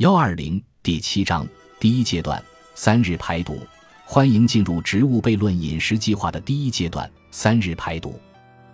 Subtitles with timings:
[0.00, 1.46] 幺二零第七章
[1.78, 2.42] 第一阶段
[2.74, 3.60] 三日排毒，
[4.06, 8.18] 欢迎进入植物悖论饮食计划的第一阶段三日排毒。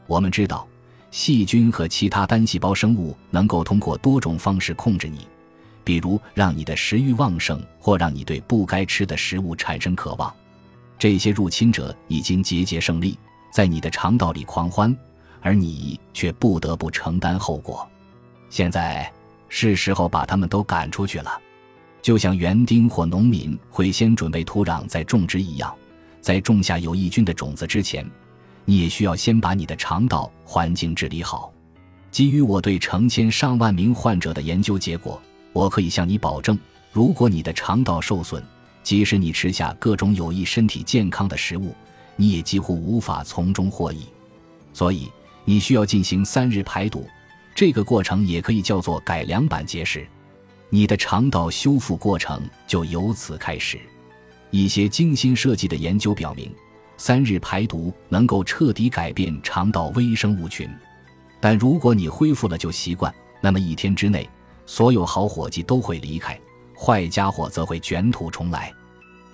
[0.07, 0.69] 我们知道，
[1.11, 5.27] 细菌和其他单细胞生物能够通过多种方式控制你，
[5.83, 10.33] 比如让你的食欲旺盛，或让你对不该吃的食物产生渴望。
[10.97, 13.19] 这些入侵者已经节节胜利，
[13.53, 14.97] 在你的肠道里狂欢，
[15.41, 17.85] 而你却不得不承担后果。
[18.49, 19.13] 现在。
[19.49, 21.31] 是时候把他们都赶出去了，
[22.03, 25.75] 就像园丁或农民会先准备土壤再种植一样，
[26.21, 28.09] 在种下有益菌的种子之前，
[28.65, 31.53] 你也需要先把你的肠道环境治理好。
[32.11, 35.21] 基于我对成千上万名患者的研究结果，
[35.53, 36.59] 我可以向你保证，
[36.93, 38.43] 如果你的肠道受损，
[38.83, 41.75] 即使你吃下各种有益身体健康的食物，
[42.17, 44.07] 你也几乎无法从中获益。
[44.73, 45.11] 所以，
[45.45, 47.07] 你需要进行三日排毒。
[47.57, 50.07] 这个过程也可以叫做改良版节食，
[50.69, 53.81] 你的肠道修复过程就由此开始。
[54.51, 56.55] 一些精心设计的研究表明，
[56.99, 60.69] 三日排毒能够彻底改变肠道微生物群。
[61.41, 64.29] 但如果你恢复了旧习惯，那么一天之内，
[64.67, 66.39] 所有好伙计都会离开，
[66.79, 68.71] 坏家伙则会卷土重来。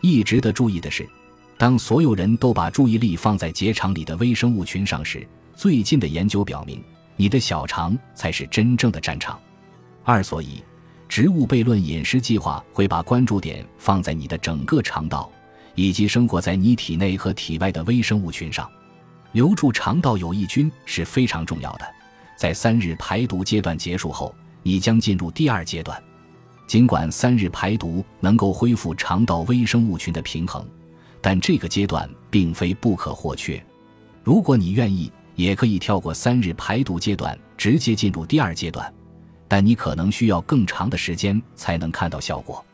[0.00, 1.04] 一值得注意的是，
[1.58, 5.26] 当所有人都把注意力放在结肠里的微生物群上时，
[5.56, 6.80] 最近的研究表明。
[7.16, 9.38] 你的小肠才是真正的战场。
[10.04, 10.64] 二，所以，
[11.08, 15.30] 植物悖论饮食计划会把关注点放在你的整个肠道，
[15.74, 18.68] 以及生活在你体内和体外的微生物群上。
[19.32, 21.86] 留住肠道有益菌是非常重要的。
[22.36, 26.02] 在三日排毒阶段结束后，你将进入第二阶段。
[26.66, 30.66] 尽管三日排毒能够恢复肠道微生物群的平衡，
[31.20, 33.62] 但这个阶段并非不可或缺。
[34.24, 35.12] 如果你愿意。
[35.34, 38.92] 也可以跳过三日排毒阶段，直接进入第二阶段，
[39.48, 42.64] 但你可能需要更长的时间才能看到效果。